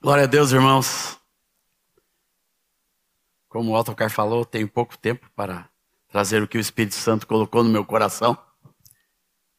[0.00, 1.18] Glória a Deus, irmãos.
[3.48, 5.68] Como o Autocar falou, tenho pouco tempo para
[6.08, 8.36] trazer o que o Espírito Santo colocou no meu coração.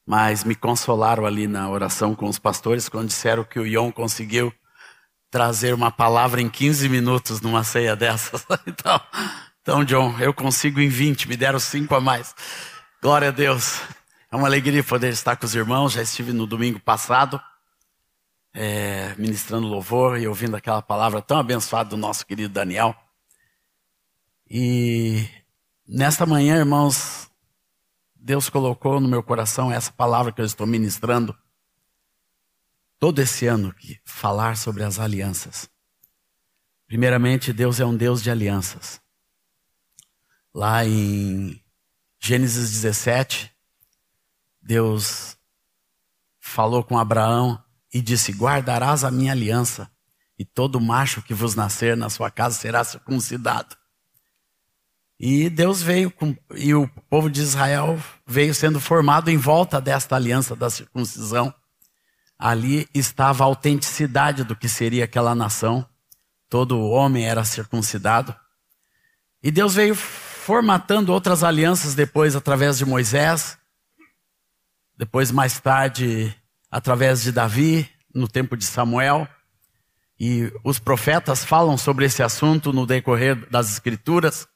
[0.05, 4.53] Mas me consolaram ali na oração com os pastores quando disseram que o Ion conseguiu
[5.31, 8.45] trazer uma palavra em 15 minutos numa ceia dessas.
[8.67, 9.01] Então,
[9.61, 12.35] então, John, eu consigo em 20, me deram cinco a mais.
[13.01, 13.81] Glória a Deus.
[14.31, 15.93] É uma alegria poder estar com os irmãos.
[15.93, 17.41] Já estive no domingo passado,
[18.55, 22.95] é, ministrando louvor e ouvindo aquela palavra tão abençoada do nosso querido Daniel.
[24.49, 25.27] E
[25.85, 27.29] nesta manhã, irmãos,
[28.15, 31.37] Deus colocou no meu coração essa palavra que eu estou ministrando
[32.97, 35.69] todo esse ano que falar sobre as alianças.
[36.87, 39.01] Primeiramente, Deus é um Deus de alianças.
[40.53, 41.61] Lá em
[42.19, 43.53] Gênesis 17,
[44.61, 45.37] Deus
[46.39, 47.64] falou com Abraão
[47.95, 49.89] e disse: Guardarás a minha aliança,
[50.37, 53.73] e todo macho que vos nascer na sua casa será circuncidado.
[55.17, 60.13] E Deus veio, com, e o povo de Israel veio sendo formado em volta desta
[60.13, 61.53] aliança da circuncisão.
[62.37, 65.87] Ali estava a autenticidade do que seria aquela nação.
[66.49, 68.35] Todo homem era circuncidado.
[69.41, 73.57] E Deus veio formatando outras alianças depois através de Moisés,
[74.97, 76.35] depois mais tarde
[76.69, 79.27] através de Davi, no tempo de Samuel.
[80.19, 84.47] E os profetas falam sobre esse assunto no decorrer das Escrituras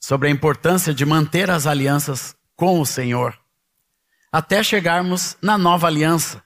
[0.00, 3.38] sobre a importância de manter as alianças com o Senhor,
[4.30, 6.42] até chegarmos na nova aliança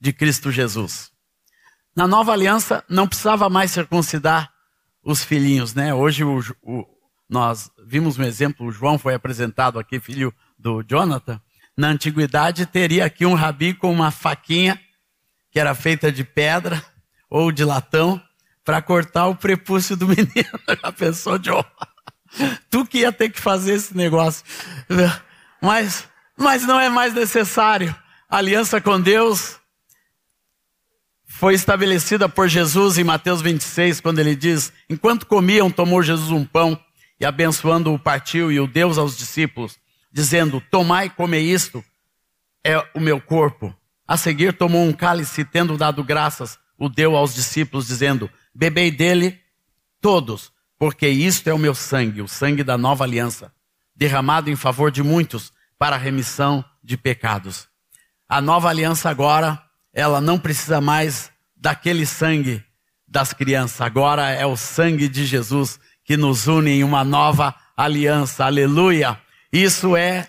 [0.00, 1.10] de Cristo Jesus.
[1.94, 4.52] Na nova aliança não precisava mais circuncidar
[5.02, 5.92] os filhinhos, né?
[5.92, 6.86] Hoje o, o,
[7.28, 11.40] nós vimos um exemplo, o João foi apresentado aqui, filho do Jonathan.
[11.80, 14.78] Na antiguidade teria aqui um rabi com uma faquinha
[15.50, 16.84] que era feita de pedra
[17.30, 18.22] ou de latão
[18.62, 20.60] para cortar o prepúcio do menino.
[20.68, 21.64] Já pensou, João?
[22.68, 24.44] Tu que ia ter que fazer esse negócio.
[25.58, 26.06] Mas,
[26.36, 27.96] mas não é mais necessário.
[28.28, 29.58] A aliança com Deus
[31.28, 36.44] foi estabelecida por Jesus em Mateus 26, quando ele diz: Enquanto comiam, tomou Jesus um
[36.44, 36.78] pão
[37.18, 39.78] e abençoando o partiu e o Deus aos discípulos,
[40.10, 41.84] dizendo: Tomai e comei isto,
[42.64, 43.74] é o meu corpo.
[44.06, 49.40] A seguir tomou um cálice, tendo dado graças, o deu aos discípulos, dizendo: Bebei dele
[50.00, 53.52] todos porque isto é o meu sangue, o sangue da nova aliança,
[53.94, 57.68] derramado em favor de muitos para a remissão de pecados.
[58.26, 59.62] A nova aliança agora,
[59.92, 62.64] ela não precisa mais daquele sangue
[63.06, 68.46] das crianças, agora é o sangue de Jesus que nos une em uma nova aliança.
[68.46, 69.20] Aleluia!
[69.52, 70.28] Isso é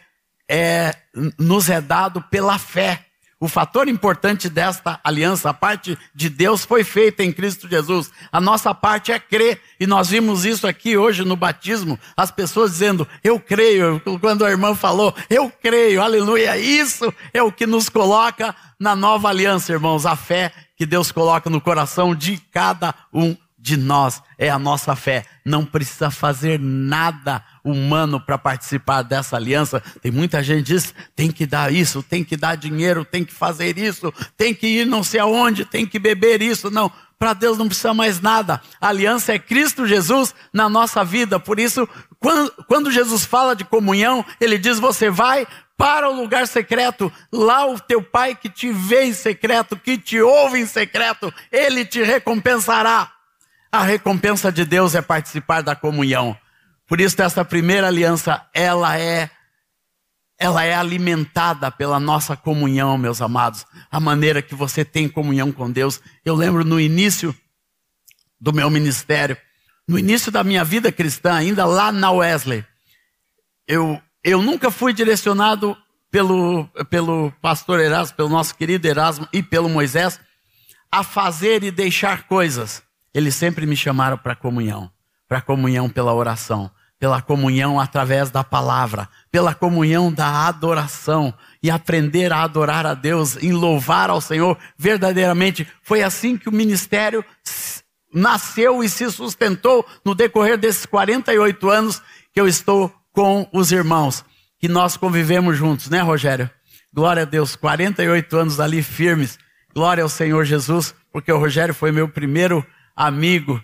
[0.50, 0.94] é
[1.40, 3.06] nos é dado pela fé.
[3.40, 8.12] O fator importante desta aliança, a parte de Deus foi feita em Cristo Jesus.
[8.32, 9.60] A nossa parte é crer.
[9.80, 11.98] E nós vimos isso aqui hoje no batismo.
[12.16, 14.00] As pessoas dizendo, eu creio.
[14.20, 16.56] Quando a irmã falou, eu creio, aleluia.
[16.56, 20.06] Isso é o que nos coloca na nova aliança, irmãos.
[20.06, 24.96] A fé que Deus coloca no coração de cada um de nós é a nossa
[24.96, 25.24] fé.
[25.46, 29.82] Não precisa fazer nada humano para participar dessa aliança.
[30.02, 33.34] Tem muita gente que diz: tem que dar isso, tem que dar dinheiro, tem que
[33.34, 36.72] fazer isso, tem que ir não sei aonde, tem que beber isso.
[36.72, 38.60] Não, para Deus não precisa mais nada.
[38.80, 41.40] A aliança é Cristo Jesus na nossa vida.
[41.40, 41.88] Por isso,
[42.20, 45.46] quando, quando Jesus fala de comunhão, ele diz: você vai
[45.78, 50.20] para o lugar secreto, lá o teu pai que te vê em secreto, que te
[50.20, 53.11] ouve em secreto, ele te recompensará.
[53.72, 56.38] A recompensa de Deus é participar da comunhão.
[56.86, 59.30] Por isso essa primeira aliança, ela é
[60.38, 63.64] ela é alimentada pela nossa comunhão, meus amados.
[63.92, 66.02] A maneira que você tem comunhão com Deus.
[66.26, 67.34] Eu lembro no início
[68.40, 69.38] do meu ministério,
[69.88, 72.66] no início da minha vida cristã, ainda lá na Wesley,
[73.68, 75.78] eu, eu nunca fui direcionado
[76.10, 80.20] pelo, pelo pastor Erasmo, pelo nosso querido Erasmo e pelo Moisés,
[80.92, 82.82] a fazer e deixar coisas.
[83.14, 84.92] Eles sempre me chamaram para comunhão,
[85.28, 91.34] para comunhão pela oração, pela comunhão através da palavra, pela comunhão da adoração
[91.64, 95.68] e aprender a adorar a Deus, em louvar ao Senhor verdadeiramente.
[95.82, 97.26] Foi assim que o ministério
[98.14, 102.02] nasceu e se sustentou no decorrer desses 48 anos
[102.34, 104.24] que eu estou com os irmãos,
[104.60, 106.50] que nós convivemos juntos, né, Rogério?
[106.94, 109.40] Glória a Deus, 48 anos ali firmes.
[109.74, 112.66] Glória ao Senhor Jesus, porque o Rogério foi meu primeiro
[112.96, 113.62] amigo,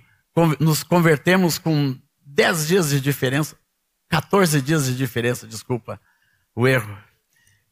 [0.60, 3.56] nos convertemos com 10 dias de diferença,
[4.10, 6.00] 14 dias de diferença, desculpa
[6.56, 6.98] o erro.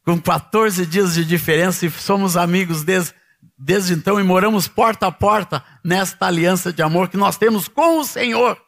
[0.04, 3.14] Com 14 dias de diferença e somos amigos desde,
[3.58, 7.98] desde então e moramos porta a porta nesta aliança de amor que nós temos com
[8.00, 8.60] o Senhor.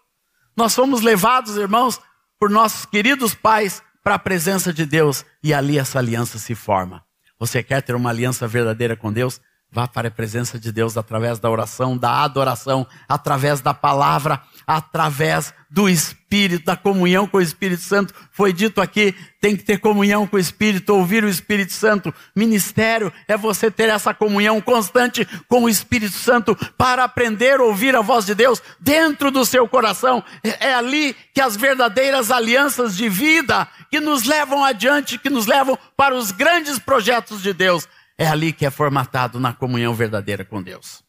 [0.57, 2.01] Nós fomos levados, irmãos,
[2.39, 7.05] por nossos queridos pais para a presença de Deus e ali essa aliança se forma.
[7.39, 9.41] Você quer ter uma aliança verdadeira com Deus?
[9.71, 15.53] Vá para a presença de Deus através da oração, da adoração, através da palavra, através
[15.71, 18.15] do Espírito, da comunhão com o Espírito Santo.
[18.33, 22.15] Foi dito aqui, tem que ter comunhão com o Espírito, ouvir o Espírito Santo.
[22.35, 27.95] Ministério é você ter essa comunhão constante com o Espírito Santo para aprender a ouvir
[27.95, 30.25] a voz de Deus dentro do seu coração.
[30.43, 35.47] É, é ali que as verdadeiras alianças de vida que nos levam adiante, que nos
[35.47, 37.87] levam para os grandes projetos de Deus
[38.19, 41.05] é ali que é formatado na comunhão verdadeira com Deus.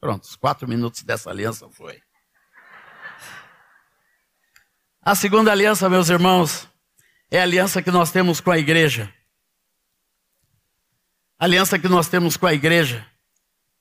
[0.00, 2.02] Pronto, os quatro minutos dessa aliança foi.
[5.00, 6.68] A segunda aliança, meus irmãos,
[7.30, 9.14] é a aliança que nós temos com a igreja.
[11.38, 13.06] A aliança que nós temos com a igreja.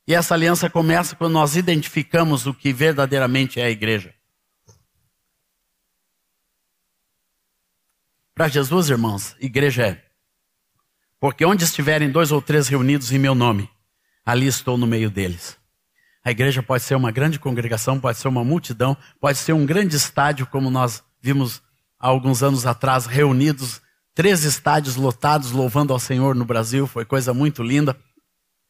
[0.07, 4.13] E essa aliança começa quando nós identificamos o que verdadeiramente é a igreja.
[8.33, 10.06] Para Jesus, irmãos, igreja é
[11.19, 13.69] porque onde estiverem dois ou três reunidos em meu nome,
[14.25, 15.57] ali estou no meio deles.
[16.23, 19.95] A igreja pode ser uma grande congregação, pode ser uma multidão, pode ser um grande
[19.95, 21.61] estádio, como nós vimos
[21.99, 23.81] há alguns anos atrás, reunidos,
[24.13, 27.97] três estádios lotados, louvando ao Senhor no Brasil, foi coisa muito linda.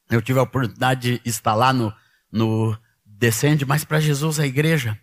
[0.10, 1.94] Eu tive a oportunidade de estar lá no,
[2.32, 4.98] no Descende, mas para Jesus a igreja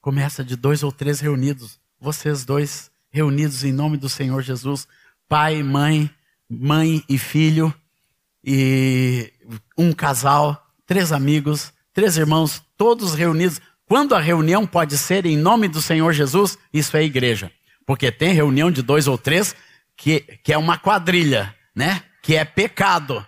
[0.00, 4.88] começa de dois ou três reunidos, vocês dois reunidos em nome do Senhor Jesus,
[5.28, 6.10] pai, mãe,
[6.48, 7.72] mãe e filho,
[8.44, 9.32] e
[9.76, 13.60] um casal, três amigos, três irmãos, todos reunidos.
[13.86, 17.50] Quando a reunião pode ser em nome do Senhor Jesus, isso é igreja.
[17.86, 19.54] Porque tem reunião de dois ou três
[19.96, 22.02] que, que é uma quadrilha, né?
[22.22, 23.26] Que é pecado,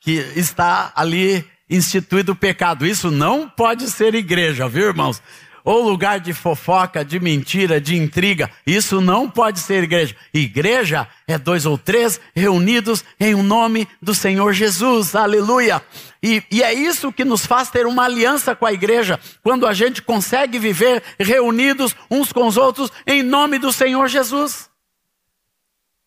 [0.00, 2.86] que está ali instituído o pecado.
[2.86, 5.22] Isso não pode ser igreja, viu, irmãos?
[5.64, 8.50] Ou lugar de fofoca, de mentira, de intriga.
[8.66, 10.16] Isso não pode ser igreja.
[10.32, 15.14] Igreja é dois ou três reunidos em um nome do Senhor Jesus.
[15.14, 15.82] Aleluia.
[16.22, 19.72] E, e, é isso que nos faz ter uma aliança com a igreja, quando a
[19.72, 24.70] gente consegue viver reunidos uns com os outros em nome do Senhor Jesus.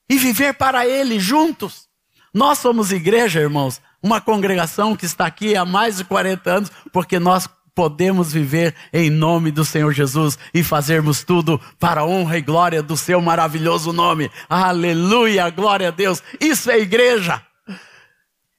[0.10, 1.90] E viver para Ele juntos.
[2.34, 7.18] Nós somos igreja, irmãos, uma congregação que está aqui há mais de 40 anos, porque
[7.18, 12.42] nós podemos viver em nome do Senhor Jesus e fazermos tudo para a honra e
[12.42, 14.32] glória do seu maravilhoso nome.
[14.50, 16.24] Aleluia, glória a Deus.
[16.40, 17.42] Isso é igreja.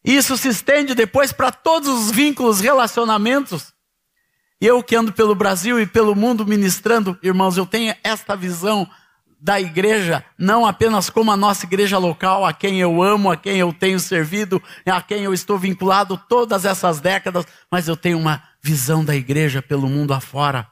[0.04, 3.72] Isso se estende depois para todos os vínculos, relacionamentos.
[4.60, 8.88] Eu que ando pelo Brasil e pelo mundo ministrando, irmãos, eu tenho esta visão
[9.38, 13.58] da igreja, não apenas como a nossa igreja local, a quem eu amo, a quem
[13.58, 18.42] eu tenho servido, a quem eu estou vinculado todas essas décadas, mas eu tenho uma
[18.66, 20.66] visão da igreja pelo mundo afora.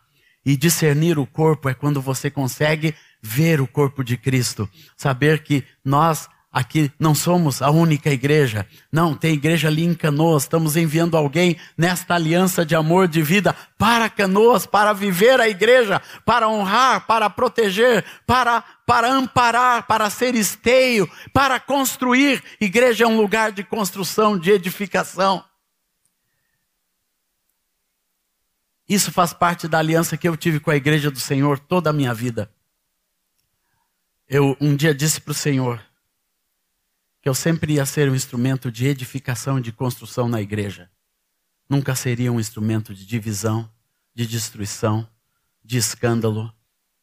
[0.44, 2.92] E discernir o corpo é quando você consegue
[3.22, 8.64] ver o corpo de Cristo, saber que nós Aqui não somos a única igreja.
[8.92, 10.44] Não, tem igreja ali em Canoas.
[10.44, 16.00] Estamos enviando alguém nesta aliança de amor de vida para Canoas, para viver a igreja,
[16.24, 22.40] para honrar, para proteger, para, para amparar, para ser esteio, para construir.
[22.60, 25.42] Igreja é um lugar de construção, de edificação.
[28.94, 31.92] Isso faz parte da aliança que eu tive com a igreja do Senhor toda a
[31.92, 32.48] minha vida.
[34.28, 35.84] Eu um dia disse para o Senhor,
[37.20, 40.88] que eu sempre ia ser um instrumento de edificação e de construção na igreja.
[41.68, 43.68] Nunca seria um instrumento de divisão,
[44.14, 45.08] de destruição,
[45.64, 46.54] de escândalo,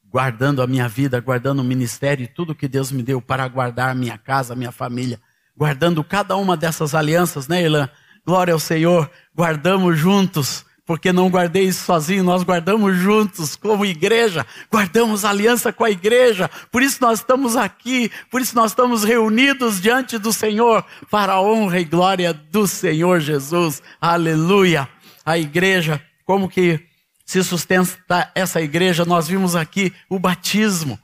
[0.05, 3.93] guardando a minha vida, guardando o ministério e tudo que Deus me deu para guardar
[3.95, 5.19] minha casa, minha família,
[5.57, 7.89] guardando cada uma dessas alianças, né, Ilan?
[8.25, 14.45] Glória ao Senhor, guardamos juntos porque não guardei isso sozinho, nós guardamos juntos, como igreja,
[14.71, 19.79] guardamos aliança com a igreja, por isso nós estamos aqui, por isso nós estamos reunidos
[19.79, 24.89] diante do Senhor, para a honra e glória do Senhor Jesus, aleluia.
[25.25, 26.79] A igreja, como que
[27.25, 31.00] se sustenta essa igreja, nós vimos aqui o batismo.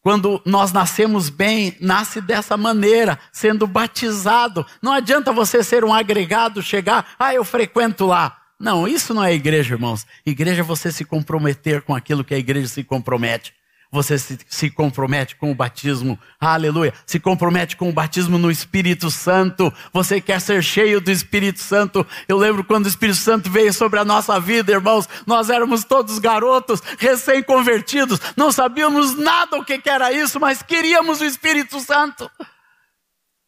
[0.00, 4.64] Quando nós nascemos bem, nasce dessa maneira, sendo batizado.
[4.82, 8.43] Não adianta você ser um agregado, chegar, ah, eu frequento lá.
[8.58, 10.06] Não, isso não é igreja, irmãos.
[10.24, 13.52] Igreja é você se comprometer com aquilo que a igreja se compromete.
[13.94, 16.92] Você se, se, compromete com o batismo, aleluia.
[17.06, 19.72] Se compromete com o batismo no Espírito Santo.
[19.92, 22.04] Você quer ser cheio do Espírito Santo.
[22.26, 25.08] Eu lembro quando o Espírito Santo veio sobre a nossa vida, irmãos.
[25.24, 28.20] Nós éramos todos garotos, recém-convertidos.
[28.36, 32.28] Não sabíamos nada o que era isso, mas queríamos o Espírito Santo.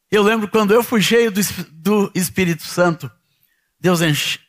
[0.08, 1.40] Eu lembro quando eu fui cheio do,
[1.72, 3.10] do Espírito Santo.
[3.80, 4.00] Deus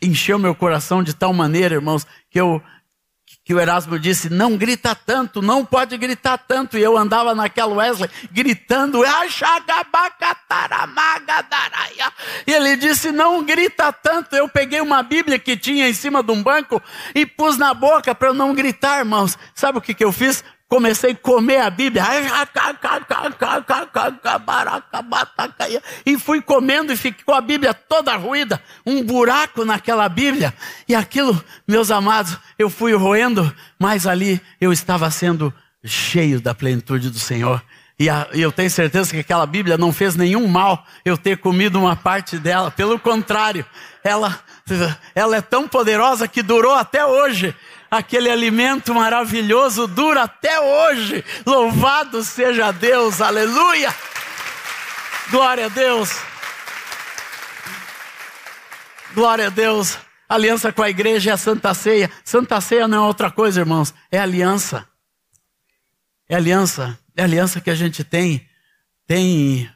[0.02, 2.62] encheu meu coração de tal maneira, irmãos, que eu
[3.48, 6.78] que o Erasmo disse: não grita tanto, não pode gritar tanto.
[6.78, 9.02] E eu andava naquela Wesley gritando,
[12.46, 14.36] e ele disse: não grita tanto.
[14.36, 16.82] Eu peguei uma Bíblia que tinha em cima de um banco
[17.16, 19.38] e pus na boca para eu não gritar, irmãos.
[19.56, 20.44] Sabe o que, que eu fiz?
[20.68, 22.04] Comecei a comer a Bíblia
[26.06, 30.54] e fui comendo e ficou a Bíblia toda ruída, um buraco naquela Bíblia.
[30.88, 35.54] E aquilo, meus amados, eu fui roendo, mas ali eu estava sendo
[35.86, 37.62] cheio da plenitude do Senhor.
[38.00, 41.96] E, eu tenho certeza que aquela Bíblia não fez nenhum mal eu ter comido uma
[41.96, 42.70] parte dela.
[42.70, 43.66] Pelo contrário,
[44.04, 44.40] ela,
[45.16, 47.56] ela é tão poderosa que durou até hoje
[47.90, 51.24] aquele alimento maravilhoso dura até hoje.
[51.46, 53.94] Louvado seja Deus, aleluia!
[55.30, 56.10] Glória a Deus.
[59.14, 59.98] Glória a Deus.
[60.30, 62.10] Aliança com a igreja é a Santa Ceia.
[62.24, 64.88] Santa Ceia não é outra coisa, irmãos, é aliança.
[66.30, 68.46] É aliança, é aliança que a gente tem,
[69.06, 69.70] tem,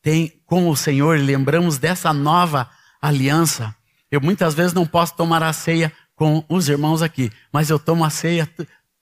[0.00, 1.18] tem com o Senhor.
[1.18, 3.74] Lembramos dessa nova aliança.
[4.10, 8.04] Eu muitas vezes não posso tomar a ceia com os irmãos aqui, mas eu tomo
[8.04, 8.48] a ceia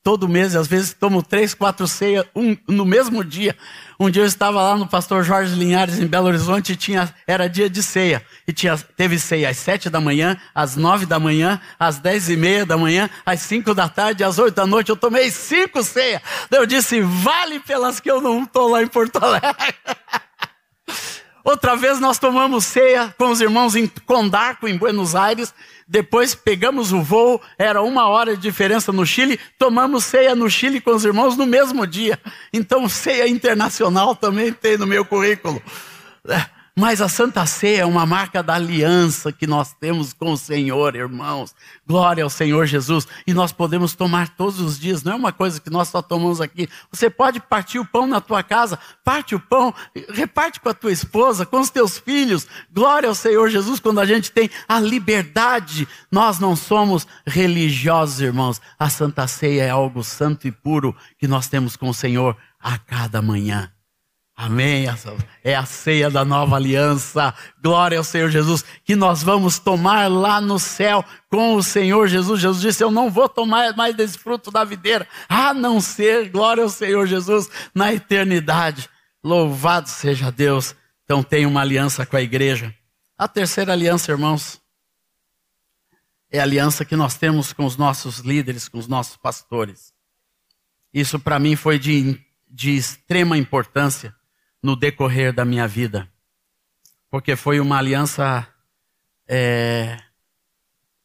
[0.02, 3.54] todo mês, às vezes tomo três, quatro ceias um, no mesmo dia.
[3.98, 7.46] Um dia eu estava lá no pastor Jorge Linhares, em Belo Horizonte, e tinha, era
[7.46, 8.24] dia de ceia.
[8.48, 12.38] E tinha, teve ceia às sete da manhã, às nove da manhã, às dez e
[12.38, 14.88] meia da manhã, às cinco da tarde, às oito da noite.
[14.88, 16.22] Eu tomei cinco ceias.
[16.50, 19.50] Eu disse, vale pelas que eu não estou lá em Porto Alegre.
[21.42, 25.54] Outra vez nós tomamos ceia com os irmãos em Condarco, em Buenos Aires.
[25.88, 29.40] Depois pegamos o voo, era uma hora de diferença no Chile.
[29.58, 32.18] Tomamos ceia no Chile com os irmãos no mesmo dia.
[32.52, 35.60] Então, ceia internacional também tem no meu currículo.
[36.76, 40.94] Mas a Santa Ceia é uma marca da aliança que nós temos com o Senhor,
[40.94, 41.54] irmãos.
[41.86, 43.06] Glória ao Senhor Jesus.
[43.26, 46.40] E nós podemos tomar todos os dias, não é uma coisa que nós só tomamos
[46.40, 46.68] aqui.
[46.90, 49.74] Você pode partir o pão na tua casa, parte o pão,
[50.08, 52.46] reparte com a tua esposa, com os teus filhos.
[52.72, 55.88] Glória ao Senhor Jesus quando a gente tem a liberdade.
[56.10, 58.60] Nós não somos religiosos, irmãos.
[58.78, 62.78] A Santa Ceia é algo santo e puro que nós temos com o Senhor a
[62.78, 63.70] cada manhã.
[64.42, 64.86] Amém.
[65.44, 67.34] É a ceia da nova aliança.
[67.62, 68.64] Glória ao Senhor Jesus.
[68.82, 72.40] Que nós vamos tomar lá no céu com o Senhor Jesus.
[72.40, 76.62] Jesus disse: Eu não vou tomar mais desse fruto da videira, a não ser, glória
[76.62, 78.88] ao Senhor Jesus, na eternidade.
[79.22, 80.74] Louvado seja Deus.
[81.04, 82.74] Então tem uma aliança com a igreja.
[83.18, 84.58] A terceira aliança, irmãos,
[86.32, 89.92] é a aliança que nós temos com os nossos líderes, com os nossos pastores.
[90.94, 92.18] Isso para mim foi de,
[92.48, 94.18] de extrema importância
[94.62, 96.08] no decorrer da minha vida.
[97.10, 98.46] Porque foi uma aliança
[99.26, 99.98] é,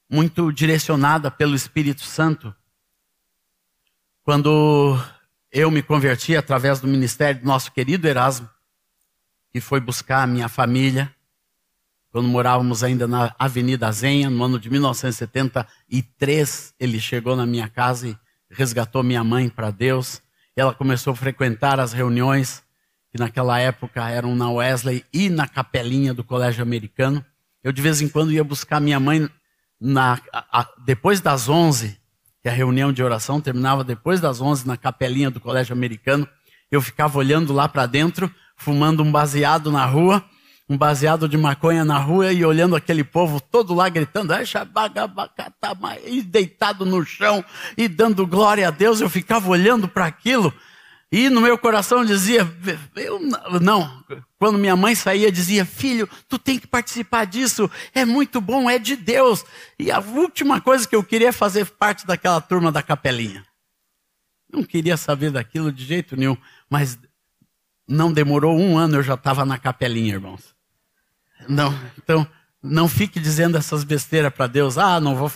[0.09, 2.53] muito direcionada pelo Espírito Santo.
[4.23, 4.99] Quando
[5.51, 8.47] eu me converti através do ministério do nosso querido Erasmo,
[9.51, 11.15] que foi buscar a minha família,
[12.11, 18.07] quando morávamos ainda na Avenida Zenha, no ano de 1973, ele chegou na minha casa
[18.07, 18.17] e
[18.49, 20.23] resgatou minha mãe para Deus.
[20.55, 22.64] Ela começou a frequentar as reuniões
[23.15, 27.23] que naquela época eram na Wesley e na capelinha do colégio americano.
[27.63, 29.29] Eu de vez em quando ia buscar minha mãe
[29.79, 31.97] na, a, a, depois das 11,
[32.43, 36.27] que a reunião de oração terminava depois das 11 na capelinha do colégio americano.
[36.69, 40.21] Eu ficava olhando lá para dentro, fumando um baseado na rua,
[40.67, 44.33] um baseado de maconha na rua e olhando aquele povo todo lá gritando,
[46.05, 47.45] e deitado no chão
[47.77, 48.99] e dando glória a Deus.
[48.99, 50.53] Eu ficava olhando para aquilo
[51.11, 52.41] e no meu coração dizia,
[52.95, 53.19] eu
[53.61, 54.03] não.
[54.37, 58.79] Quando minha mãe saía, dizia, filho, tu tem que participar disso, é muito bom, é
[58.79, 59.45] de Deus.
[59.77, 63.45] E a última coisa que eu queria é fazer parte daquela turma da capelinha.
[64.51, 66.37] Não queria saber daquilo de jeito nenhum,
[66.69, 66.97] mas
[67.87, 70.55] não demorou um ano, eu já estava na capelinha, irmãos.
[71.47, 72.27] Não, então,
[72.61, 75.31] não fique dizendo essas besteiras para Deus, ah, não vou.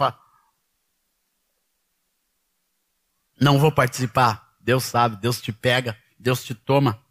[3.40, 4.49] Não vou participar.
[4.70, 7.04] Deus sabe, Deus te pega, Deus te toma.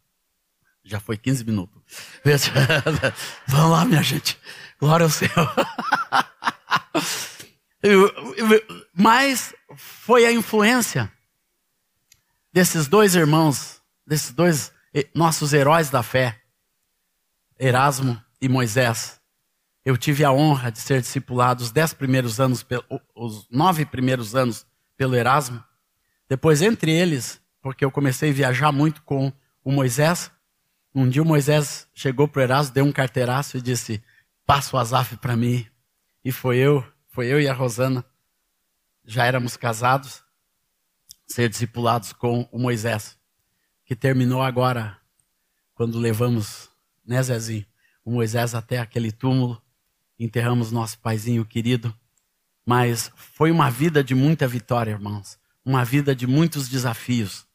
[0.85, 1.83] Já foi 15 minutos.
[3.49, 4.39] Vamos lá, minha gente.
[4.79, 5.33] Glória ao Senhor.
[8.95, 11.13] Mas foi a influência
[12.53, 16.41] desses dois irmãos, desses dois eh, nossos heróis da fé,
[17.59, 19.21] Erasmo e Moisés.
[19.85, 22.65] Eu tive a honra de ser discipulado os dez primeiros anos,
[23.17, 24.65] os nove primeiros anos
[24.97, 25.61] pelo Erasmo.
[26.29, 29.33] Depois, entre eles, porque eu comecei a viajar muito com
[29.65, 30.31] o Moisés.
[30.95, 34.03] Um dia o Moisés chegou para o Erasmo, deu um carteiraço e disse:
[34.47, 35.67] Passa o Azaf para mim.
[36.25, 38.05] E foi eu, foi eu e a Rosana,
[39.05, 40.23] já éramos casados,
[41.27, 43.19] ser discipulados com o Moisés,
[43.85, 44.99] que terminou agora,
[45.75, 46.69] quando levamos,
[47.07, 47.65] né, Zezinho,
[48.05, 49.63] o Moisés até aquele túmulo,
[50.19, 51.95] enterramos nosso paizinho querido.
[52.67, 55.39] Mas foi uma vida de muita vitória, irmãos.
[55.65, 57.48] Uma vida de muitos desafios.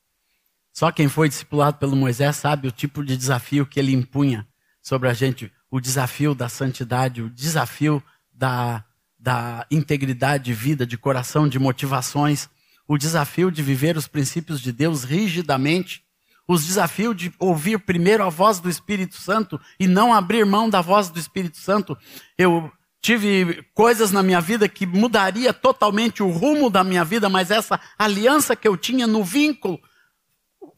[0.73, 4.47] Só quem foi discipulado pelo Moisés sabe o tipo de desafio que ele impunha
[4.81, 5.51] sobre a gente.
[5.69, 8.01] O desafio da santidade, o desafio
[8.33, 8.83] da,
[9.19, 12.49] da integridade de vida, de coração, de motivações.
[12.87, 16.03] O desafio de viver os princípios de Deus rigidamente.
[16.47, 20.81] Os desafios de ouvir primeiro a voz do Espírito Santo e não abrir mão da
[20.81, 21.95] voz do Espírito Santo.
[22.35, 27.51] Eu tive coisas na minha vida que mudaria totalmente o rumo da minha vida, mas
[27.51, 29.79] essa aliança que eu tinha no vínculo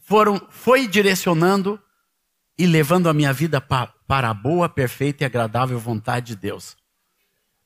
[0.05, 1.81] foram, foi direcionando
[2.57, 6.77] e levando a minha vida pa, para a boa, perfeita e agradável vontade de Deus.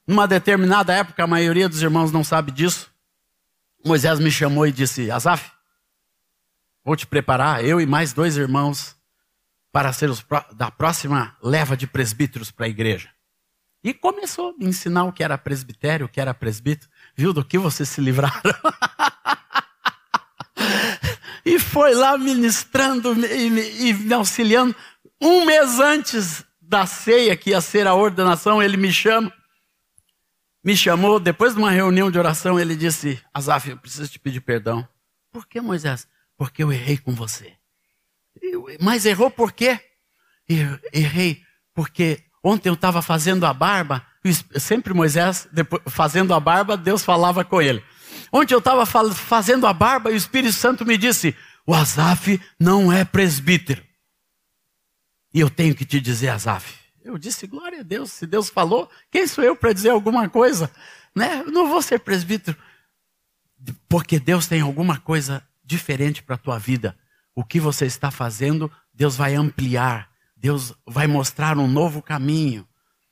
[0.08, 2.89] Numa determinada época, a maioria dos irmãos não sabe disso.
[3.86, 5.51] Moisés me chamou e disse: Azaf,
[6.84, 8.96] vou te preparar, eu e mais dois irmãos,
[9.72, 13.10] para ser os da próxima leva de presbíteros para a igreja.
[13.84, 16.89] E começou a me ensinar o que era presbitério, o que era presbítero.
[17.15, 18.41] Viu do que vocês se livraram?
[21.46, 24.75] e foi lá ministrando e, e me auxiliando.
[25.22, 29.34] Um mês antes da ceia, que ia ser a ordenação, ele me chama.
[30.63, 34.41] Me chamou, depois de uma reunião de oração, ele disse: Azaf, eu preciso te pedir
[34.41, 34.88] perdão.
[35.31, 36.08] Por que, Moisés?
[36.38, 37.53] Porque eu errei com você.
[38.41, 39.79] Eu, mas errou por quê?
[40.48, 41.43] Eu errei
[41.74, 44.05] porque Ontem eu estava fazendo a barba,
[44.55, 47.84] sempre Moisés, depois, fazendo a barba, Deus falava com ele.
[48.31, 52.91] Ontem eu estava fazendo a barba e o Espírito Santo me disse: O Azaf não
[52.91, 53.83] é presbítero.
[55.33, 56.77] E eu tenho que te dizer, Azaf.
[57.03, 60.71] Eu disse: Glória a Deus, se Deus falou, quem sou eu para dizer alguma coisa?
[61.15, 61.41] Né?
[61.41, 62.57] Eu não vou ser presbítero.
[63.88, 66.98] Porque Deus tem alguma coisa diferente para a tua vida.
[67.35, 72.65] O que você está fazendo, Deus vai ampliar Deus vai mostrar um novo caminho.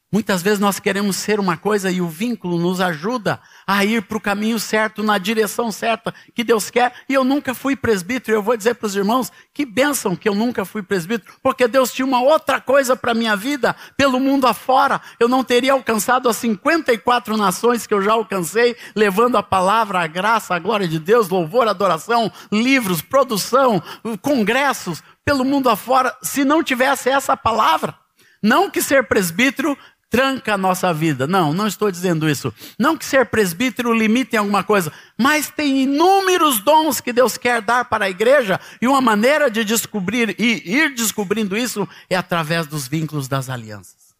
[0.10, 4.17] Muitas vezes nós queremos ser uma coisa e o vínculo nos ajuda a ir para
[4.17, 6.93] o caminho certo, na direção certa que Deus quer.
[7.10, 8.38] E eu nunca fui presbítero.
[8.38, 11.91] Eu vou dizer para os irmãos que bênção que eu nunca fui presbítero, porque Deus
[11.91, 15.02] tinha uma outra coisa para a minha vida, pelo mundo afora.
[15.20, 20.08] Eu não teria alcançado as 54 nações que eu já alcancei, levando a palavra, a
[20.08, 23.84] graça, a glória de Deus, louvor, adoração, livros, produção,
[24.22, 27.93] congressos, pelo mundo afora, se não tivesse essa palavra.
[28.41, 29.78] Não que ser presbítero
[30.10, 31.28] tranca a nossa vida.
[31.28, 32.54] Não, não estou dizendo isso.
[32.80, 37.62] Não que ser presbítero limite em alguma coisa, mas tem inúmeros dons que Deus quer
[37.62, 42.67] dar para a igreja, e uma maneira de descobrir e ir descobrindo isso é através
[42.67, 44.15] dos vínculos das alianças.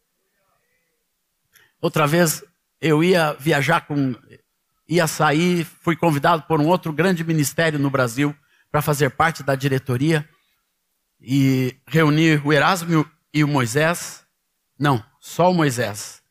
[1.80, 2.44] Outra vez
[2.80, 4.14] eu ia viajar com
[4.88, 8.34] ia sair, fui convidado por um outro grande ministério no Brasil
[8.70, 10.26] para fazer parte da diretoria
[11.20, 14.24] e reunir o Erasmo e o Moisés.
[14.78, 16.22] Não, só o Moisés.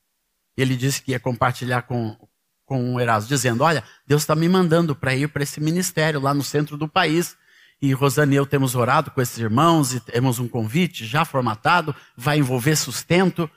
[0.56, 2.18] Ele disse que ia compartilhar com,
[2.66, 6.34] com o Erasmo, dizendo: Olha, Deus está me mandando para ir para esse ministério lá
[6.34, 7.38] no centro do país.
[7.80, 11.96] E Rosane e eu temos orado com esses irmãos e temos um convite já formatado,
[12.16, 13.50] vai envolver sustento.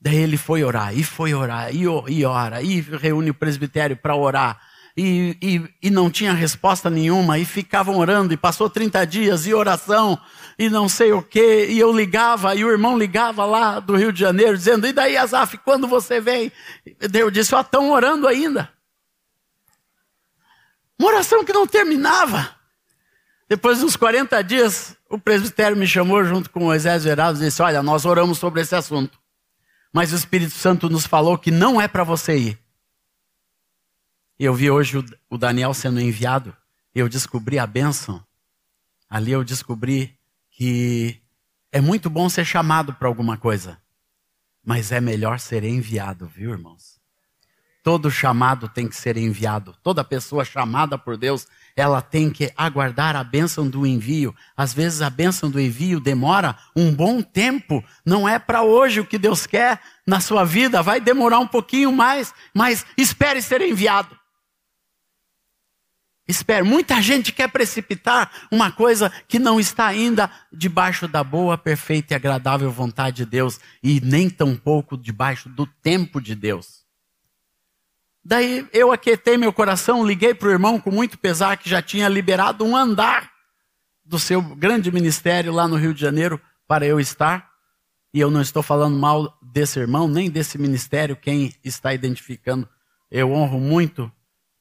[0.00, 4.14] Daí ele foi orar, e foi orar, e, e ora, e reúne o presbitério para
[4.14, 4.60] orar
[5.00, 9.54] e, e, e, não tinha resposta nenhuma, e ficavam orando, e passou 30 dias, e
[9.54, 10.18] oração,
[10.58, 14.12] e não sei o que, e eu ligava, e o irmão ligava lá do Rio
[14.12, 16.50] de Janeiro, dizendo, e daí, Azaf, quando você vem?
[17.14, 18.68] Eu disse, ó, estão orando ainda.
[20.98, 22.56] Uma oração que não terminava.
[23.48, 27.62] Depois de uns 40 dias, o presbitério me chamou junto com Moisés Verados e disse,
[27.62, 29.16] olha, nós oramos sobre esse assunto,
[29.92, 32.67] mas o Espírito Santo nos falou que não é para você ir
[34.44, 36.56] eu vi hoje o Daniel sendo enviado,
[36.94, 38.22] eu descobri a bênção.
[39.08, 40.18] Ali eu descobri
[40.50, 41.20] que
[41.72, 43.78] é muito bom ser chamado para alguma coisa,
[44.64, 46.98] mas é melhor ser enviado, viu, irmãos?
[47.82, 49.74] Todo chamado tem que ser enviado.
[49.82, 54.34] Toda pessoa chamada por Deus, ela tem que aguardar a bênção do envio.
[54.56, 57.82] Às vezes a bênção do envio demora um bom tempo.
[58.04, 60.82] Não é para hoje o que Deus quer na sua vida.
[60.82, 64.17] Vai demorar um pouquinho mais, mas espere ser enviado.
[66.28, 72.12] Espera, muita gente quer precipitar uma coisa que não está ainda debaixo da boa, perfeita
[72.12, 76.86] e agradável vontade de Deus e nem tampouco debaixo do tempo de Deus.
[78.22, 82.06] Daí eu aquietei meu coração, liguei para o irmão com muito pesar que já tinha
[82.10, 83.32] liberado um andar
[84.04, 87.48] do seu grande ministério lá no Rio de Janeiro para eu estar.
[88.12, 92.68] e eu não estou falando mal desse irmão, nem desse ministério, quem está identificando.
[93.10, 94.12] Eu honro muito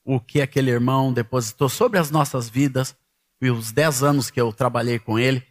[0.09, 2.95] o que aquele irmão depositou sobre as nossas vidas
[3.41, 5.45] e os dez anos que eu trabalhei com ele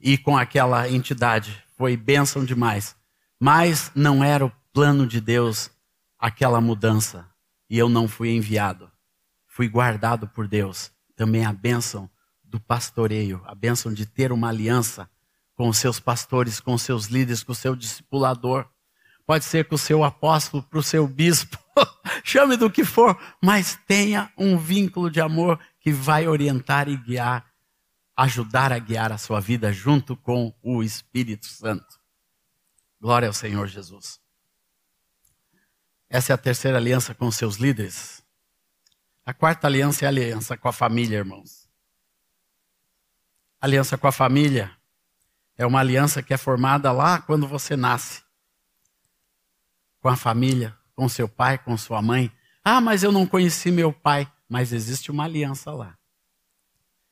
[0.00, 1.62] e com aquela entidade.
[1.76, 2.96] Foi bênção demais.
[3.38, 5.70] Mas não era o plano de Deus
[6.18, 7.28] aquela mudança.
[7.70, 8.90] E eu não fui enviado.
[9.46, 10.90] Fui guardado por Deus.
[11.14, 12.10] Também a bênção
[12.42, 15.08] do pastoreio, a bênção de ter uma aliança
[15.54, 18.68] com os seus pastores, com os seus líderes, com o seu discipulador.
[19.26, 21.58] Pode ser com o seu apóstolo, para o seu bispo,
[22.24, 27.46] chame do que for, mas tenha um vínculo de amor que vai orientar e guiar,
[28.16, 32.00] ajudar a guiar a sua vida junto com o Espírito Santo.
[33.00, 34.20] Glória ao Senhor Jesus.
[36.08, 38.22] Essa é a terceira aliança com seus líderes.
[39.24, 41.68] A quarta aliança é a aliança com a família, irmãos.
[43.60, 44.76] aliança com a família
[45.56, 48.21] é uma aliança que é formada lá quando você nasce.
[50.02, 52.30] Com a família, com seu pai, com sua mãe.
[52.62, 54.30] Ah, mas eu não conheci meu pai.
[54.46, 55.96] Mas existe uma aliança lá.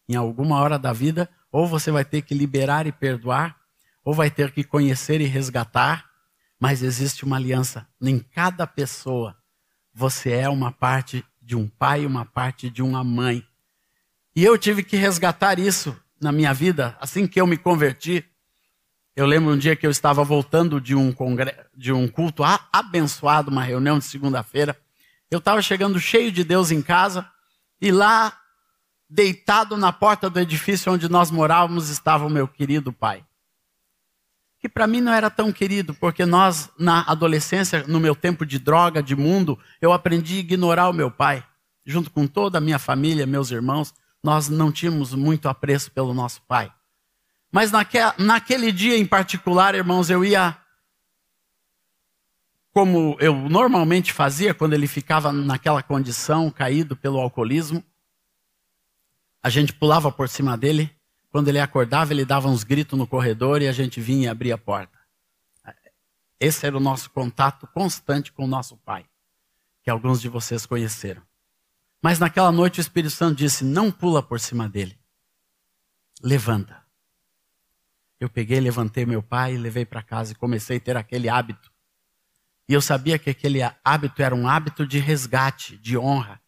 [0.06, 3.56] Em alguma hora da vida, ou você vai ter que liberar e perdoar,
[4.04, 6.10] ou vai ter que conhecer e resgatar,
[6.58, 9.36] mas existe uma aliança em cada pessoa.
[9.94, 13.42] Você é uma parte de um pai, uma parte de uma mãe.
[14.36, 18.24] E eu tive que resgatar isso na minha vida, assim que eu me converti.
[19.16, 21.54] Eu lembro um dia que eu estava voltando de um, congre...
[21.76, 22.42] de um culto
[22.72, 24.76] abençoado, uma reunião de segunda-feira.
[25.30, 27.28] Eu estava chegando cheio de Deus em casa,
[27.80, 28.38] e lá,
[29.08, 33.24] deitado na porta do edifício onde nós morávamos, estava o meu querido pai
[34.60, 38.58] que para mim não era tão querido, porque nós, na adolescência, no meu tempo de
[38.58, 41.42] droga, de mundo, eu aprendi a ignorar o meu pai.
[41.84, 46.42] Junto com toda a minha família, meus irmãos, nós não tínhamos muito apreço pelo nosso
[46.42, 46.70] pai.
[47.50, 50.56] Mas naquele, naquele dia em particular, irmãos, eu ia,
[52.72, 57.84] como eu normalmente fazia, quando ele ficava naquela condição, caído pelo alcoolismo,
[59.42, 60.94] a gente pulava por cima dele
[61.30, 64.56] quando ele acordava, ele dava uns gritos no corredor e a gente vinha e abria
[64.56, 64.98] a porta.
[66.38, 69.06] Esse era o nosso contato constante com o nosso pai,
[69.82, 71.22] que alguns de vocês conheceram.
[72.02, 74.98] Mas naquela noite o Espírito Santo disse: Não pula por cima dele.
[76.22, 76.82] Levanta.
[78.20, 81.72] Eu peguei, levantei meu pai, levei para casa e comecei a ter aquele hábito.
[82.68, 86.40] E eu sabia que aquele hábito era um hábito de resgate, de honra,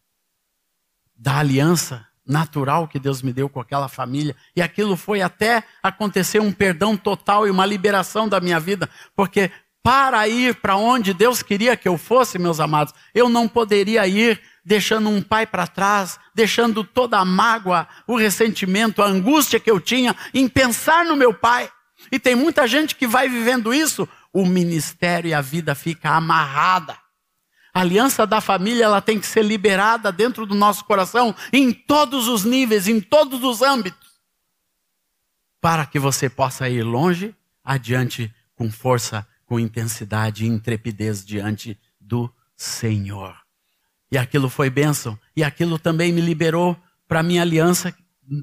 [1.15, 4.35] da aliança natural que Deus me deu com aquela família.
[4.55, 9.51] E aquilo foi até acontecer um perdão total e uma liberação da minha vida, porque
[9.83, 14.41] para ir para onde Deus queria que eu fosse, meus amados, eu não poderia ir
[14.63, 19.81] deixando um pai para trás, deixando toda a mágoa, o ressentimento, a angústia que eu
[19.81, 21.69] tinha em pensar no meu pai.
[22.09, 26.97] E tem muita gente que vai vivendo isso, o ministério e a vida fica amarrada.
[27.73, 32.29] A aliança da família ela tem que ser liberada dentro do nosso coração em todos
[32.29, 34.11] os níveis, em todos os âmbitos,
[35.59, 42.27] para que você possa ir longe, adiante com força, com intensidade e intrepidez diante do
[42.57, 43.35] Senhor.
[44.11, 46.75] E aquilo foi bênção, e aquilo também me liberou
[47.07, 47.93] para minha aliança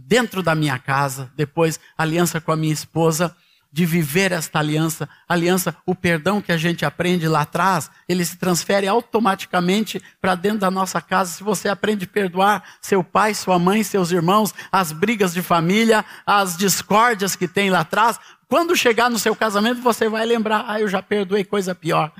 [0.06, 3.34] dentro da minha casa, depois aliança com a minha esposa
[3.72, 5.08] de viver esta aliança.
[5.28, 10.60] Aliança, o perdão que a gente aprende lá atrás, ele se transfere automaticamente para dentro
[10.60, 11.32] da nossa casa.
[11.32, 16.04] Se você aprende a perdoar seu pai, sua mãe, seus irmãos, as brigas de família,
[16.24, 18.16] as discórdias que tem lá atrás,
[18.50, 22.12] quando chegar no seu casamento, você vai lembrar: ah, eu já perdoei coisa pior.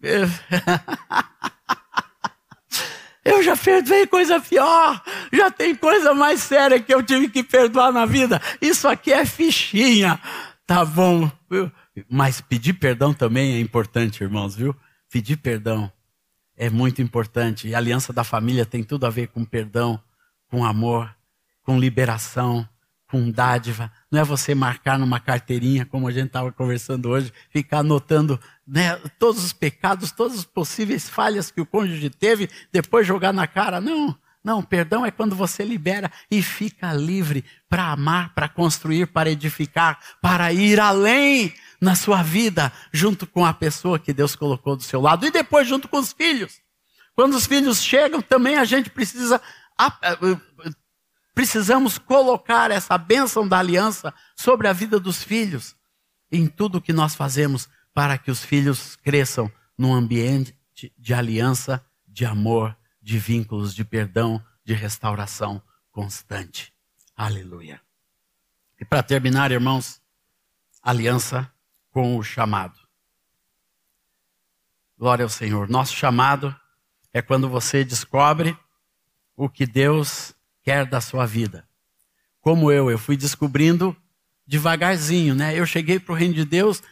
[3.24, 5.00] Eu já perdoei coisa pior.
[5.32, 8.42] Já tem coisa mais séria que eu tive que perdoar na vida.
[8.60, 10.18] Isso aqui é fichinha.
[10.66, 11.30] Tá bom.
[12.10, 14.74] Mas pedir perdão também é importante, irmãos, viu?
[15.08, 15.90] Pedir perdão
[16.56, 17.68] é muito importante.
[17.68, 20.02] E a aliança da família tem tudo a ver com perdão,
[20.48, 21.14] com amor,
[21.62, 22.68] com liberação,
[23.12, 23.92] com dádiva.
[24.10, 28.96] Não é você marcar numa carteirinha, como a gente estava conversando hoje, ficar anotando né,
[29.18, 33.82] todos os pecados, todas as possíveis falhas que o cônjuge teve, depois jogar na cara.
[33.82, 34.16] Não.
[34.42, 40.00] Não, perdão é quando você libera e fica livre para amar, para construir, para edificar,
[40.20, 45.00] para ir além na sua vida, junto com a pessoa que Deus colocou do seu
[45.00, 46.60] lado e depois junto com os filhos.
[47.14, 49.40] Quando os filhos chegam, também a gente precisa
[51.34, 55.76] precisamos colocar essa bênção da aliança sobre a vida dos filhos
[56.30, 60.56] em tudo que nós fazemos para que os filhos cresçam num ambiente
[60.96, 66.72] de aliança, de amor de vínculos de perdão, de restauração constante.
[67.16, 67.80] Aleluia.
[68.80, 70.00] E para terminar, irmãos,
[70.82, 71.52] aliança
[71.90, 72.78] com o chamado.
[74.96, 75.68] Glória ao Senhor.
[75.68, 76.54] Nosso chamado
[77.12, 78.56] é quando você descobre
[79.36, 81.64] o que Deus quer da sua vida.
[82.40, 83.96] Como eu, eu fui descobrindo
[84.46, 85.58] devagarzinho, né?
[85.58, 86.82] Eu cheguei para o reino de Deus,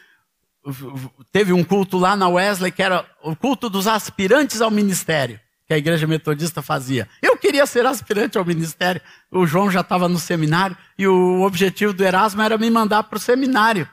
[1.31, 5.73] teve um culto lá na Wesley que era o culto dos aspirantes ao ministério, que
[5.73, 7.07] a igreja metodista fazia.
[7.21, 11.93] Eu queria ser aspirante ao ministério, o João já estava no seminário e o objetivo
[11.93, 13.87] do Erasmo era me mandar para o seminário.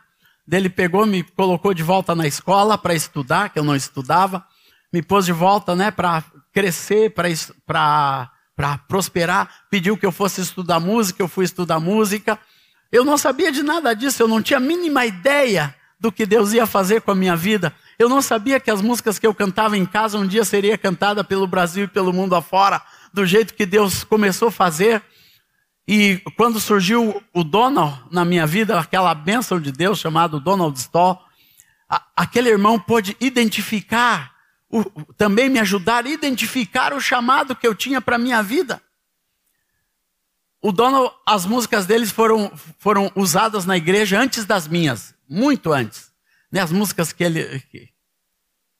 [0.50, 4.44] Ele pegou, me colocou de volta na escola para estudar, que eu não estudava,
[4.90, 7.12] me pôs de volta, né, para crescer,
[7.66, 8.30] para
[8.88, 12.38] prosperar, pediu que eu fosse estudar música, eu fui estudar música.
[12.90, 16.52] Eu não sabia de nada disso, eu não tinha a mínima ideia do que Deus
[16.52, 17.74] ia fazer com a minha vida.
[17.98, 21.24] Eu não sabia que as músicas que eu cantava em casa um dia seria cantada
[21.24, 22.80] pelo Brasil e pelo mundo afora,
[23.12, 25.02] do jeito que Deus começou a fazer.
[25.86, 31.18] E quando surgiu o Donald na minha vida, aquela bênção de Deus chamado Donald Stoll,
[32.14, 34.32] aquele irmão pôde identificar,
[34.70, 38.82] o, também me ajudar a identificar o chamado que eu tinha para a minha vida.
[40.60, 46.12] O Donald, as músicas deles foram, foram usadas na igreja antes das minhas, muito antes.
[46.50, 47.88] Né, as músicas que ele, que,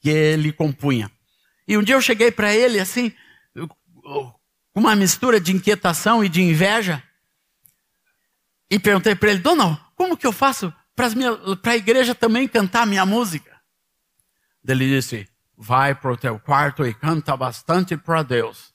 [0.01, 1.11] que ele compunha.
[1.67, 3.13] E um dia eu cheguei para ele assim,
[4.75, 7.03] uma mistura de inquietação e de inveja.
[8.71, 13.05] E perguntei para ele, Donald, como que eu faço para a igreja também cantar minha
[13.07, 13.59] música?
[14.67, 18.73] Ele disse, vai para o teu quarto e canta bastante para Deus.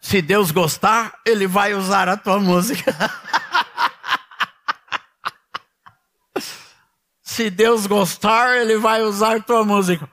[0.00, 2.92] Se Deus gostar, Ele vai usar a tua música.
[7.22, 10.08] Se Deus gostar, Ele vai usar a tua música.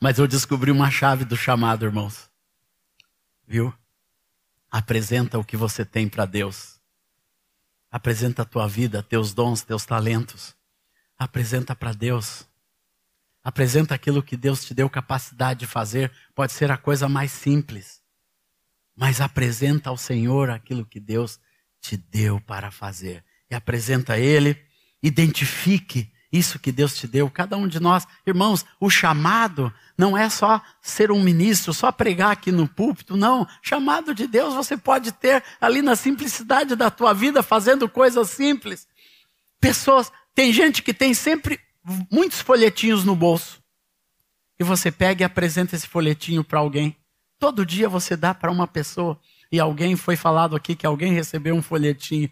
[0.00, 2.30] Mas eu descobri uma chave do chamado, irmãos.
[3.46, 3.74] Viu?
[4.70, 6.80] Apresenta o que você tem para Deus.
[7.90, 10.54] Apresenta a tua vida, teus dons, teus talentos.
[11.18, 12.46] Apresenta para Deus.
[13.42, 16.12] Apresenta aquilo que Deus te deu capacidade de fazer.
[16.34, 18.02] Pode ser a coisa mais simples.
[18.94, 21.38] Mas apresenta ao Senhor aquilo que Deus
[21.80, 23.24] te deu para fazer.
[23.50, 24.60] E apresenta a Ele.
[25.02, 28.06] Identifique isso que Deus te deu, cada um de nós.
[28.26, 33.46] Irmãos, o chamado não é só ser um ministro, só pregar aqui no púlpito, não.
[33.62, 38.86] Chamado de Deus você pode ter ali na simplicidade da tua vida, fazendo coisas simples.
[39.60, 41.58] Pessoas, tem gente que tem sempre
[42.08, 43.60] muitos folhetinhos no bolso.
[44.58, 46.96] E você pega e apresenta esse folhetinho para alguém.
[47.40, 49.20] Todo dia você dá para uma pessoa.
[49.50, 52.30] E alguém foi falado aqui que alguém recebeu um folhetinho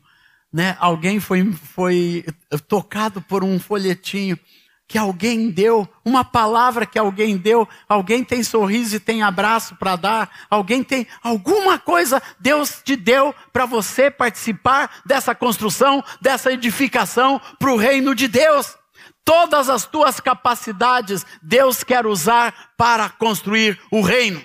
[0.55, 2.25] né, alguém foi, foi
[2.69, 4.39] tocado por um folhetinho
[4.87, 9.97] que alguém deu, uma palavra que alguém deu, alguém tem sorriso e tem abraço para
[9.97, 17.41] dar, alguém tem alguma coisa Deus te deu para você participar dessa construção, dessa edificação
[17.59, 18.77] para o reino de Deus.
[19.25, 24.45] Todas as tuas capacidades Deus quer usar para construir o reino.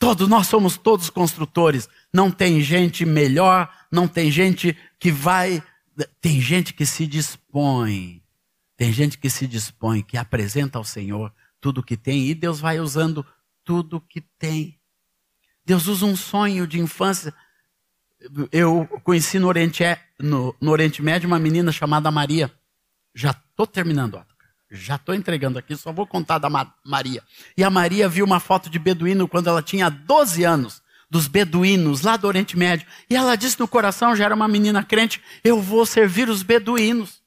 [0.00, 1.88] Todos nós somos todos construtores.
[2.12, 5.62] Não tem gente melhor, não tem gente que vai.
[6.20, 8.21] Tem gente que se dispõe.
[8.82, 12.80] Tem gente que se dispõe, que apresenta ao Senhor tudo que tem e Deus vai
[12.80, 13.24] usando
[13.62, 14.76] tudo que tem.
[15.64, 17.32] Deus usa um sonho de infância.
[18.50, 19.84] Eu conheci no Oriente,
[20.18, 22.52] no, no Oriente Médio uma menina chamada Maria.
[23.14, 24.24] Já estou terminando, ó.
[24.68, 26.50] Já estou entregando aqui, só vou contar da
[26.84, 27.22] Maria.
[27.56, 32.00] E a Maria viu uma foto de beduíno quando ela tinha 12 anos, dos beduínos,
[32.00, 32.88] lá do Oriente Médio.
[33.08, 37.21] E ela disse no coração, já era uma menina crente, eu vou servir os beduínos.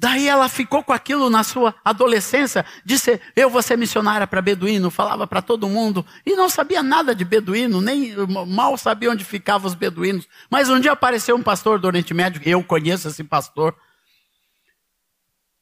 [0.00, 4.90] Daí ela ficou com aquilo na sua adolescência, disse: Eu vou ser missionária para beduíno,
[4.90, 8.14] falava para todo mundo, e não sabia nada de beduíno, nem
[8.48, 10.26] mal sabia onde ficavam os beduínos.
[10.50, 13.76] Mas um dia apareceu um pastor do Oriente Médio, eu conheço esse pastor,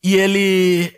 [0.05, 0.97] e ele.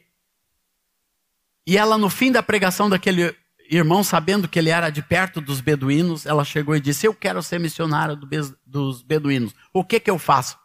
[1.66, 3.34] E ela, no fim da pregação daquele
[3.70, 7.42] irmão, sabendo que ele era de perto dos beduínos, ela chegou e disse: Eu quero
[7.42, 8.28] ser missionária do
[8.66, 9.54] dos beduínos.
[9.72, 10.58] O que, que eu faço?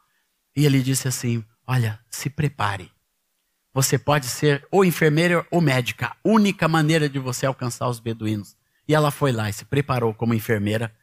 [0.53, 2.91] E ele disse assim: Olha, se prepare.
[3.73, 6.07] Você pode ser ou enfermeira ou médica.
[6.07, 8.55] A única maneira de você alcançar os beduínos.
[8.87, 10.93] E ela foi lá e se preparou como enfermeira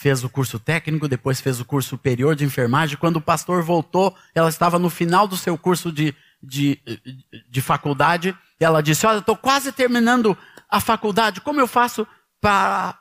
[0.00, 2.96] fez o curso técnico, depois fez o curso superior de enfermagem.
[2.96, 6.80] Quando o pastor voltou, ela estava no final do seu curso de, de,
[7.50, 8.34] de faculdade.
[8.58, 10.36] Ela disse: Olha, estou quase terminando
[10.70, 12.06] a faculdade, como eu faço
[12.40, 12.98] para,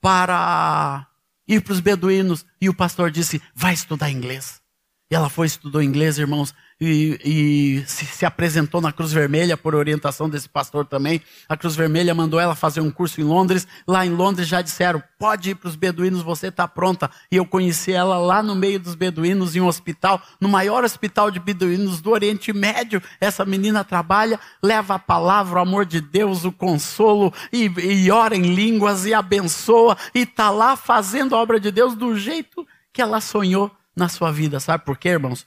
[0.00, 1.04] para
[1.48, 2.46] ir para os beduínos?
[2.60, 4.62] E o pastor disse: Vai estudar inglês.
[5.08, 9.72] E ela foi, estudou inglês, irmãos, e, e se, se, apresentou na Cruz Vermelha por
[9.72, 11.22] orientação desse pastor também.
[11.48, 13.68] A Cruz Vermelha mandou ela fazer um curso em Londres.
[13.86, 17.08] Lá em Londres já disseram: pode ir para os beduínos, você está pronta.
[17.30, 21.30] E eu conheci ela lá no meio dos beduínos, em um hospital, no maior hospital
[21.30, 23.00] de beduínos do Oriente Médio.
[23.20, 28.34] Essa menina trabalha, leva a palavra, o amor de Deus, o consolo, e, e ora
[28.34, 33.00] em línguas, e abençoa, e está lá fazendo a obra de Deus do jeito que
[33.00, 34.60] ela sonhou na sua vida.
[34.60, 35.46] Sabe por quê, irmãos?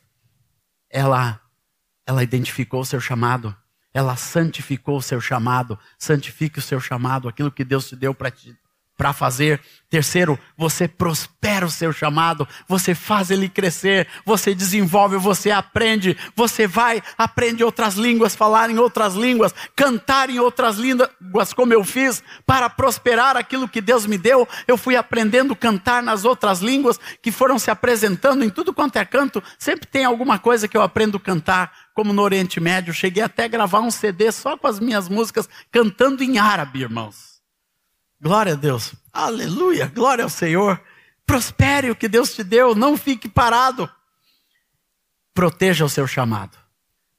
[0.90, 1.40] Ela,
[2.06, 3.56] ela identificou o seu chamado.
[3.94, 5.78] Ela santificou o seu chamado.
[5.98, 8.58] Santifique o seu chamado, aquilo que Deus te deu para te
[9.00, 9.62] para fazer.
[9.90, 16.68] Terceiro, você prospera o seu chamado, você faz ele crescer, você desenvolve, você aprende, você
[16.68, 22.22] vai, aprende outras línguas, falar em outras línguas, cantar em outras línguas, como eu fiz,
[22.46, 24.46] para prosperar aquilo que Deus me deu.
[24.68, 28.98] Eu fui aprendendo a cantar nas outras línguas que foram se apresentando em tudo quanto
[28.98, 29.42] é canto.
[29.58, 32.94] Sempre tem alguma coisa que eu aprendo a cantar, como no Oriente Médio.
[32.94, 37.29] Cheguei até a gravar um CD só com as minhas músicas cantando em árabe, irmãos.
[38.22, 38.94] Glória a Deus.
[39.14, 39.88] Aleluia.
[39.88, 40.82] Glória ao Senhor.
[41.26, 42.76] Prospere o que Deus te deu.
[42.76, 43.90] Não fique parado.
[45.34, 46.58] Proteja o seu chamado.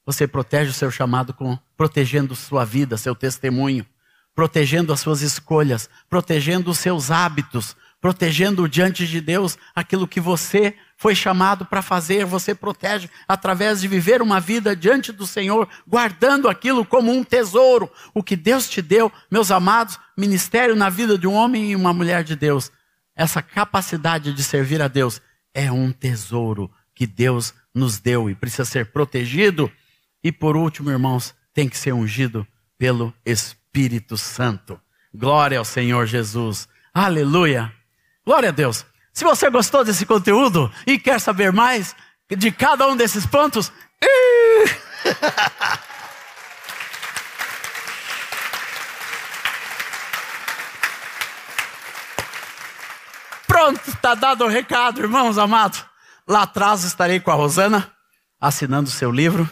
[0.05, 3.85] Você protege o seu chamado com protegendo sua vida, seu testemunho,
[4.35, 10.75] protegendo as suas escolhas, protegendo os seus hábitos, protegendo diante de Deus aquilo que você
[11.01, 16.47] foi chamado para fazer, você protege através de viver uma vida diante do Senhor, guardando
[16.47, 17.91] aquilo como um tesouro.
[18.13, 21.91] O que Deus te deu, meus amados, ministério na vida de um homem e uma
[21.91, 22.71] mulher de Deus.
[23.15, 25.19] Essa capacidade de servir a Deus
[25.55, 29.71] é um tesouro que Deus nos deu e precisa ser protegido.
[30.23, 32.45] E por último, irmãos, tem que ser ungido
[32.77, 34.79] pelo Espírito Santo.
[35.11, 36.69] Glória ao Senhor Jesus.
[36.93, 37.73] Aleluia.
[38.23, 38.85] Glória a Deus.
[39.13, 41.95] Se você gostou desse conteúdo e quer saber mais
[42.29, 43.71] de cada um desses pontos,
[53.45, 55.85] pronto, está dado o recado, irmãos amados.
[56.27, 57.91] Lá atrás estarei com a Rosana,
[58.39, 59.49] assinando o seu livro,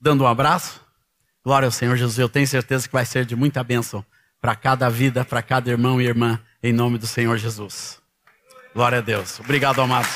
[0.00, 0.80] dando um abraço.
[1.44, 4.04] Glória ao Senhor Jesus, eu tenho certeza que vai ser de muita bênção
[4.40, 8.00] para cada vida, para cada irmão e irmã em nome do Senhor Jesus.
[8.74, 9.40] Glória a Deus.
[9.40, 10.10] Obrigado, amados.